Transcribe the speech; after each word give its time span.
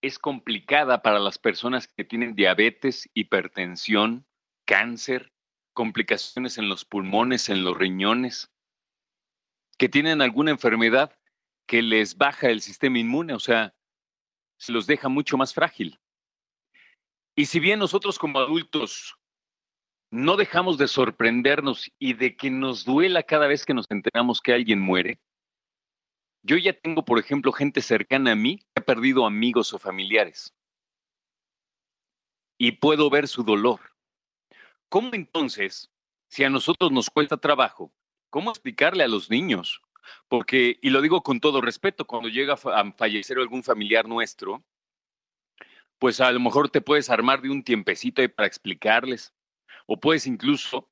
es 0.00 0.18
complicada 0.18 1.02
para 1.02 1.18
las 1.18 1.36
personas 1.36 1.86
que 1.86 2.02
tienen 2.02 2.34
diabetes, 2.34 3.10
hipertensión, 3.12 4.26
cáncer, 4.64 5.34
complicaciones 5.74 6.56
en 6.56 6.70
los 6.70 6.86
pulmones, 6.86 7.50
en 7.50 7.62
los 7.62 7.76
riñones, 7.76 8.50
que 9.76 9.90
tienen 9.90 10.22
alguna 10.22 10.50
enfermedad 10.50 11.18
que 11.66 11.82
les 11.82 12.16
baja 12.16 12.48
el 12.48 12.62
sistema 12.62 12.98
inmune, 12.98 13.34
o 13.34 13.40
sea, 13.40 13.74
se 14.56 14.72
los 14.72 14.86
deja 14.86 15.10
mucho 15.10 15.36
más 15.36 15.52
frágil. 15.52 16.00
Y 17.36 17.44
si 17.44 17.60
bien 17.60 17.78
nosotros 17.78 18.18
como 18.18 18.38
adultos 18.38 19.19
no 20.10 20.36
dejamos 20.36 20.76
de 20.76 20.88
sorprendernos 20.88 21.90
y 21.98 22.14
de 22.14 22.36
que 22.36 22.50
nos 22.50 22.84
duela 22.84 23.22
cada 23.22 23.46
vez 23.46 23.64
que 23.64 23.74
nos 23.74 23.86
enteramos 23.90 24.40
que 24.40 24.52
alguien 24.52 24.80
muere, 24.80 25.20
yo 26.42 26.56
ya 26.56 26.72
tengo, 26.72 27.04
por 27.04 27.18
ejemplo, 27.18 27.52
gente 27.52 27.82
cercana 27.82 28.32
a 28.32 28.36
mí 28.36 28.58
que 28.58 28.80
ha 28.80 28.84
perdido 28.84 29.26
amigos 29.26 29.72
o 29.72 29.78
familiares. 29.78 30.54
Y 32.58 32.72
puedo 32.72 33.08
ver 33.10 33.28
su 33.28 33.44
dolor. 33.44 33.80
¿Cómo 34.88 35.10
entonces, 35.14 35.90
si 36.28 36.44
a 36.44 36.50
nosotros 36.50 36.90
nos 36.90 37.10
cuesta 37.10 37.36
trabajo, 37.36 37.92
cómo 38.30 38.50
explicarle 38.50 39.04
a 39.04 39.08
los 39.08 39.30
niños? 39.30 39.80
Porque, 40.28 40.78
y 40.82 40.90
lo 40.90 41.02
digo 41.02 41.22
con 41.22 41.40
todo 41.40 41.60
respeto, 41.60 42.06
cuando 42.06 42.28
llega 42.28 42.54
a 42.54 42.92
fallecer 42.92 43.38
algún 43.38 43.62
familiar 43.62 44.08
nuestro, 44.08 44.64
pues 45.98 46.20
a 46.20 46.32
lo 46.32 46.40
mejor 46.40 46.70
te 46.70 46.80
puedes 46.80 47.10
armar 47.10 47.42
de 47.42 47.50
un 47.50 47.62
tiempecito 47.62 48.22
ahí 48.22 48.28
para 48.28 48.46
explicarles, 48.46 49.34
o 49.92 49.98
puedes 49.98 50.28
incluso, 50.28 50.88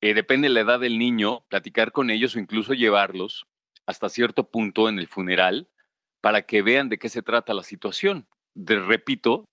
eh, 0.00 0.14
depende 0.14 0.46
de 0.46 0.54
la 0.54 0.60
edad 0.60 0.78
del 0.78 1.00
niño, 1.00 1.44
platicar 1.48 1.90
con 1.90 2.10
ellos 2.10 2.36
o 2.36 2.38
incluso 2.38 2.74
llevarlos 2.74 3.44
hasta 3.86 4.08
cierto 4.08 4.48
punto 4.48 4.88
en 4.88 5.00
el 5.00 5.08
funeral 5.08 5.68
para 6.20 6.42
que 6.42 6.62
vean 6.62 6.88
de 6.88 6.96
qué 6.96 7.08
se 7.08 7.22
trata 7.22 7.54
la 7.54 7.64
situación. 7.64 8.28
De, 8.54 8.78
repito, 8.78 9.48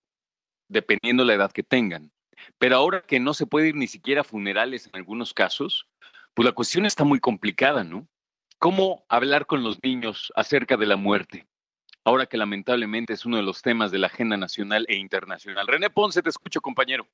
dependiendo 0.68 1.26
la 1.26 1.34
edad 1.34 1.52
que 1.52 1.64
tengan. 1.64 2.12
Pero 2.60 2.76
ahora 2.76 3.02
que 3.02 3.20
no 3.20 3.34
se 3.34 3.48
puede 3.48 3.70
ir 3.70 3.76
ni 3.76 3.88
siquiera 3.88 4.22
a 4.22 4.24
funerales 4.24 4.86
en 4.86 4.96
algunos 4.96 5.34
casos, 5.34 5.88
pues 6.36 6.46
la 6.46 6.52
cuestión 6.52 6.86
está 6.86 7.04
muy 7.04 7.20
complicada, 7.20 7.84
¿no? 7.84 8.08
¿Cómo 8.60 9.06
hablar 9.10 9.48
con 9.48 9.64
los 9.64 9.82
niños 9.82 10.32
acerca 10.36 10.78
de 10.78 10.86
la 10.86 10.98
muerte? 10.98 11.48
Ahora 12.04 12.28
que 12.28 12.38
lamentablemente 12.38 13.14
es 13.14 13.26
uno 13.26 13.38
de 13.38 13.44
los 13.44 13.64
temas 13.64 13.90
de 13.90 13.98
la 13.98 14.08
agenda 14.08 14.38
nacional 14.38 14.86
e 14.88 14.98
internacional. 14.98 15.66
René 15.66 15.90
Ponce, 15.90 16.22
te 16.22 16.30
escucho, 16.30 16.62
compañero. 16.62 17.08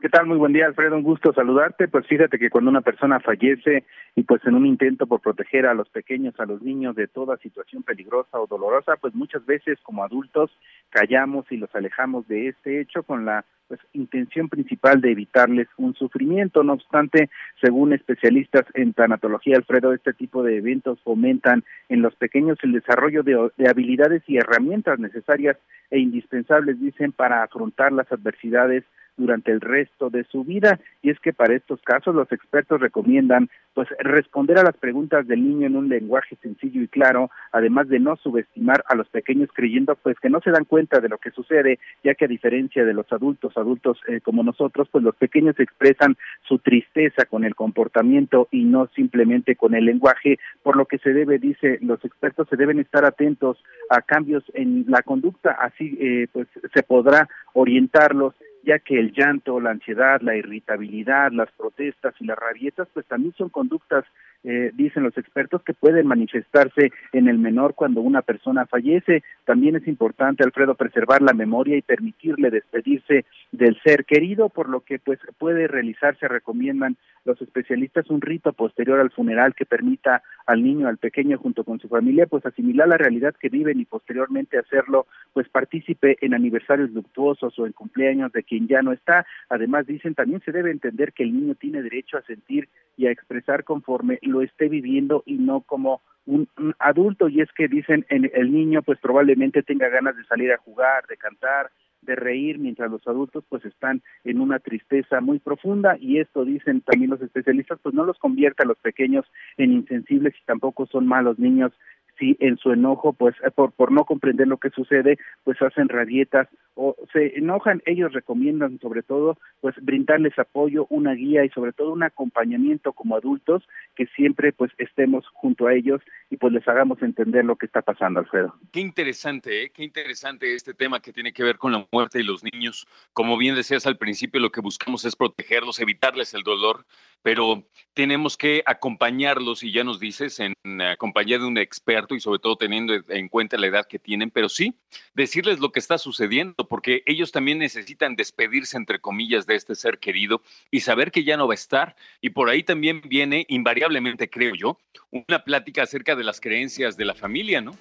¿Qué 0.00 0.08
tal? 0.08 0.24
Muy 0.24 0.38
buen 0.38 0.54
día, 0.54 0.64
Alfredo. 0.64 0.96
Un 0.96 1.02
gusto 1.02 1.30
saludarte. 1.34 1.86
Pues 1.86 2.06
fíjate 2.06 2.38
que 2.38 2.48
cuando 2.48 2.70
una 2.70 2.80
persona 2.80 3.20
fallece 3.20 3.84
y 4.16 4.22
pues 4.22 4.40
en 4.46 4.54
un 4.54 4.64
intento 4.64 5.06
por 5.06 5.20
proteger 5.20 5.66
a 5.66 5.74
los 5.74 5.90
pequeños, 5.90 6.32
a 6.40 6.46
los 6.46 6.62
niños 6.62 6.96
de 6.96 7.06
toda 7.06 7.36
situación 7.36 7.82
peligrosa 7.82 8.40
o 8.40 8.46
dolorosa, 8.46 8.96
pues 8.96 9.14
muchas 9.14 9.44
veces 9.44 9.78
como 9.82 10.02
adultos 10.02 10.50
callamos 10.88 11.44
y 11.52 11.58
los 11.58 11.74
alejamos 11.74 12.26
de 12.28 12.48
este 12.48 12.80
hecho 12.80 13.02
con 13.02 13.26
la 13.26 13.44
pues 13.68 13.78
intención 13.92 14.48
principal 14.48 15.02
de 15.02 15.12
evitarles 15.12 15.68
un 15.76 15.94
sufrimiento. 15.94 16.62
No 16.62 16.72
obstante, 16.72 17.28
según 17.60 17.92
especialistas 17.92 18.64
en 18.72 18.94
tanatología, 18.94 19.58
Alfredo, 19.58 19.92
este 19.92 20.14
tipo 20.14 20.42
de 20.42 20.56
eventos 20.56 20.98
fomentan 21.02 21.62
en 21.90 22.00
los 22.00 22.16
pequeños 22.16 22.56
el 22.62 22.72
desarrollo 22.72 23.22
de, 23.22 23.50
de 23.58 23.68
habilidades 23.68 24.22
y 24.26 24.38
herramientas 24.38 24.98
necesarias 24.98 25.58
e 25.90 25.98
indispensables, 25.98 26.80
dicen, 26.80 27.12
para 27.12 27.42
afrontar 27.42 27.92
las 27.92 28.10
adversidades 28.10 28.84
durante 29.20 29.52
el 29.52 29.60
resto 29.60 30.10
de 30.10 30.24
su 30.24 30.44
vida. 30.44 30.80
Y 31.02 31.10
es 31.10 31.20
que 31.20 31.32
para 31.32 31.54
estos 31.54 31.80
casos 31.82 32.14
los 32.14 32.30
expertos 32.32 32.80
recomiendan 32.80 33.48
pues 33.74 33.88
responder 34.00 34.58
a 34.58 34.64
las 34.64 34.76
preguntas 34.76 35.26
del 35.28 35.46
niño 35.46 35.66
en 35.66 35.76
un 35.76 35.88
lenguaje 35.88 36.36
sencillo 36.42 36.82
y 36.82 36.88
claro, 36.88 37.30
además 37.52 37.88
de 37.88 38.00
no 38.00 38.16
subestimar 38.16 38.82
a 38.88 38.96
los 38.96 39.08
pequeños 39.08 39.48
creyendo 39.54 39.94
pues 39.94 40.18
que 40.18 40.28
no 40.28 40.40
se 40.40 40.50
dan 40.50 40.64
cuenta 40.64 41.00
de 41.00 41.08
lo 41.08 41.18
que 41.18 41.30
sucede, 41.30 41.78
ya 42.02 42.14
que 42.14 42.24
a 42.24 42.28
diferencia 42.28 42.84
de 42.84 42.94
los 42.94 43.10
adultos, 43.12 43.56
adultos 43.56 43.98
eh, 44.08 44.20
como 44.20 44.42
nosotros, 44.42 44.88
pues 44.90 45.04
los 45.04 45.14
pequeños 45.14 45.58
expresan 45.60 46.16
su 46.42 46.58
tristeza 46.58 47.26
con 47.26 47.44
el 47.44 47.54
comportamiento 47.54 48.48
y 48.50 48.64
no 48.64 48.88
simplemente 48.94 49.54
con 49.54 49.74
el 49.74 49.84
lenguaje, 49.84 50.38
por 50.62 50.76
lo 50.76 50.86
que 50.86 50.98
se 50.98 51.12
debe, 51.12 51.38
dice, 51.38 51.78
los 51.80 52.04
expertos 52.04 52.48
se 52.48 52.56
deben 52.56 52.80
estar 52.80 53.04
atentos 53.04 53.62
a 53.88 54.02
cambios 54.02 54.42
en 54.54 54.84
la 54.88 55.02
conducta, 55.02 55.52
así 55.52 55.96
eh, 56.00 56.26
pues 56.32 56.48
se 56.74 56.82
podrá 56.82 57.28
orientarlos 57.52 58.34
ya 58.62 58.78
que 58.78 58.98
el 58.98 59.12
llanto, 59.12 59.60
la 59.60 59.70
ansiedad, 59.70 60.20
la 60.20 60.36
irritabilidad, 60.36 61.32
las 61.32 61.50
protestas 61.52 62.14
y 62.20 62.24
las 62.24 62.38
rabietas, 62.38 62.88
pues 62.92 63.06
también 63.06 63.34
son 63.36 63.48
conductas, 63.48 64.04
eh, 64.44 64.70
dicen 64.74 65.02
los 65.02 65.16
expertos, 65.18 65.62
que 65.62 65.74
pueden 65.74 66.06
manifestarse 66.06 66.92
en 67.12 67.28
el 67.28 67.38
menor 67.38 67.74
cuando 67.74 68.00
una 68.00 68.22
persona 68.22 68.66
fallece. 68.66 69.22
También 69.44 69.76
es 69.76 69.86
importante, 69.86 70.44
Alfredo, 70.44 70.74
preservar 70.74 71.22
la 71.22 71.34
memoria 71.34 71.76
y 71.76 71.82
permitirle 71.82 72.50
despedirse 72.50 73.24
del 73.52 73.80
ser 73.82 74.04
querido, 74.04 74.48
por 74.48 74.68
lo 74.68 74.80
que 74.80 74.98
pues 74.98 75.18
puede 75.38 75.68
realizarse, 75.68 76.28
recomiendan 76.28 76.96
los 77.24 77.40
especialistas, 77.42 78.08
un 78.08 78.20
rito 78.20 78.52
posterior 78.52 78.98
al 78.98 79.10
funeral 79.10 79.54
que 79.54 79.66
permita 79.66 80.22
al 80.46 80.62
niño, 80.62 80.88
al 80.88 80.96
pequeño, 80.96 81.38
junto 81.38 81.64
con 81.64 81.78
su 81.78 81.88
familia, 81.88 82.26
pues 82.26 82.44
asimilar 82.46 82.88
la 82.88 82.96
realidad 82.96 83.34
que 83.38 83.50
viven 83.50 83.78
y 83.78 83.84
posteriormente 83.84 84.58
hacerlo, 84.58 85.06
pues 85.32 85.48
partícipe 85.48 86.16
en 86.20 86.34
aniversarios 86.34 86.90
luctuosos 86.90 87.58
o 87.58 87.66
en 87.66 87.72
cumpleaños 87.72 88.32
de 88.32 88.42
quien 88.42 88.68
ya 88.68 88.82
no 88.82 88.92
está. 88.92 89.26
Además, 89.48 89.86
dicen, 89.86 90.14
también 90.14 90.40
se 90.44 90.52
debe 90.52 90.70
entender 90.70 91.12
que 91.12 91.24
el 91.24 91.32
niño 91.32 91.54
tiene 91.54 91.82
derecho 91.82 92.16
a 92.16 92.22
sentir 92.22 92.68
y 93.00 93.06
a 93.06 93.10
expresar 93.10 93.64
conforme 93.64 94.18
lo 94.20 94.42
esté 94.42 94.68
viviendo 94.68 95.22
y 95.24 95.38
no 95.38 95.62
como 95.62 96.02
un, 96.26 96.48
adulto. 96.78 97.28
Y 97.28 97.40
es 97.40 97.50
que 97.52 97.66
dicen, 97.66 98.04
el 98.10 98.52
niño 98.52 98.82
pues 98.82 98.98
probablemente 99.00 99.62
tenga 99.62 99.88
ganas 99.88 100.16
de 100.16 100.24
salir 100.24 100.52
a 100.52 100.58
jugar, 100.58 101.06
de 101.06 101.16
cantar, 101.16 101.70
de 102.02 102.14
reír 102.16 102.58
mientras 102.58 102.90
los 102.90 103.06
adultos 103.06 103.44
pues 103.48 103.64
están 103.64 104.02
en 104.24 104.40
una 104.40 104.58
tristeza 104.58 105.20
muy 105.20 105.38
profunda 105.38 105.96
y 105.98 106.18
esto 106.18 106.44
dicen 106.44 106.80
también 106.80 107.10
los 107.10 107.20
especialistas 107.20 107.78
pues 107.82 107.94
no 107.94 108.04
los 108.04 108.18
convierte 108.18 108.62
a 108.62 108.66
los 108.66 108.78
pequeños 108.78 109.26
en 109.58 109.72
insensibles 109.72 110.34
y 110.40 110.44
tampoco 110.46 110.86
son 110.86 111.06
malos 111.06 111.38
niños 111.38 111.72
si 112.20 112.36
en 112.38 112.58
su 112.58 112.70
enojo, 112.70 113.14
pues 113.14 113.34
eh, 113.44 113.50
por, 113.50 113.72
por 113.72 113.90
no 113.90 114.04
comprender 114.04 114.46
lo 114.46 114.58
que 114.58 114.70
sucede, 114.70 115.18
pues 115.42 115.60
hacen 115.60 115.88
rabietas 115.88 116.46
o 116.74 116.94
se 117.12 117.36
enojan, 117.36 117.82
ellos 117.84 118.12
recomiendan 118.12 118.78
sobre 118.80 119.02
todo, 119.02 119.36
pues 119.60 119.74
brindarles 119.82 120.38
apoyo, 120.38 120.86
una 120.88 121.14
guía 121.14 121.44
y 121.44 121.48
sobre 121.50 121.72
todo 121.72 121.92
un 121.92 122.02
acompañamiento 122.02 122.92
como 122.92 123.16
adultos 123.16 123.66
que 123.96 124.06
siempre 124.14 124.52
pues 124.52 124.70
estemos 124.78 125.26
junto 125.32 125.66
a 125.66 125.74
ellos 125.74 126.00
y 126.30 126.36
pues 126.36 126.52
les 126.52 126.66
hagamos 126.68 127.02
entender 127.02 127.44
lo 127.44 127.56
que 127.56 127.66
está 127.66 127.82
pasando, 127.82 128.20
Alfredo. 128.20 128.54
Qué 128.72 128.80
interesante, 128.80 129.64
¿eh? 129.64 129.70
qué 129.74 129.82
interesante 129.82 130.54
este 130.54 130.74
tema 130.74 131.00
que 131.00 131.12
tiene 131.12 131.32
que 131.32 131.42
ver 131.42 131.58
con 131.58 131.72
la 131.72 131.86
muerte 131.90 132.20
y 132.20 132.22
los 132.22 132.44
niños. 132.44 132.86
Como 133.12 133.36
bien 133.36 133.54
decías 133.54 133.86
al 133.86 133.98
principio, 133.98 134.40
lo 134.40 134.50
que 134.50 134.60
buscamos 134.60 135.04
es 135.04 135.16
protegerlos, 135.16 135.80
evitarles 135.80 136.34
el 136.34 136.42
dolor, 136.42 136.84
pero 137.22 137.66
tenemos 137.94 138.36
que 138.36 138.62
acompañarlos 138.66 139.62
y 139.62 139.72
ya 139.72 139.84
nos 139.84 140.00
dices 140.00 140.40
en 140.40 140.54
compañía 140.98 141.38
de 141.38 141.44
un 141.44 141.58
experto 141.58 142.14
y 142.14 142.20
sobre 142.20 142.38
todo 142.38 142.56
teniendo 142.56 142.94
en 143.08 143.28
cuenta 143.28 143.58
la 143.58 143.66
edad 143.66 143.86
que 143.86 143.98
tienen, 143.98 144.30
pero 144.30 144.48
sí 144.48 144.74
decirles 145.14 145.60
lo 145.60 145.72
que 145.72 145.80
está 145.80 145.98
sucediendo, 145.98 146.66
porque 146.68 147.02
ellos 147.06 147.32
también 147.32 147.58
necesitan 147.58 148.16
despedirse, 148.16 148.76
entre 148.76 149.00
comillas, 149.00 149.46
de 149.46 149.56
este 149.56 149.74
ser 149.74 149.98
querido 149.98 150.42
y 150.70 150.80
saber 150.80 151.10
que 151.10 151.24
ya 151.24 151.36
no 151.36 151.46
va 151.46 151.54
a 151.54 151.56
estar. 151.56 151.96
Y 152.20 152.30
por 152.30 152.48
ahí 152.48 152.62
también 152.62 153.02
viene, 153.04 153.44
invariablemente 153.48 154.30
creo 154.30 154.54
yo, 154.54 154.78
una 155.10 155.44
plática 155.44 155.82
acerca 155.82 156.16
de 156.16 156.24
las 156.24 156.40
creencias 156.40 156.96
de 156.96 157.04
la 157.04 157.14
familia, 157.14 157.60
¿no? 157.60 157.72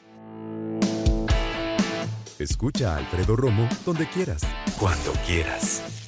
Escucha 2.40 2.96
a 2.96 2.98
Alfredo 2.98 3.36
Romo 3.36 3.68
donde 3.86 4.08
quieras, 4.08 4.42
cuando 4.80 5.12
quieras. 5.28 5.99